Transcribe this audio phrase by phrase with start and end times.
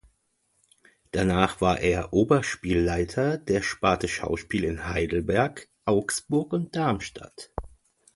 [1.11, 7.51] Danach war er Oberspielleiter der Sparte Schauspiel in Heidelberg, Augsburg und Darmstadt.